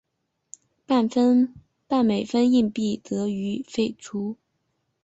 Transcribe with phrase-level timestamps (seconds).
[0.87, 1.05] 半
[2.03, 4.35] 美分硬币则予废除。